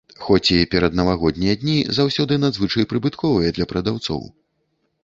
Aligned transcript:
Хоць 0.27 0.53
і 0.53 0.55
пераднавагоднія 0.71 1.53
дні 1.65 1.75
заўсёды 1.99 2.41
надзвычай 2.45 2.89
прыбытковыя 2.95 3.49
для 3.61 3.71
прадаўцоў. 3.75 4.21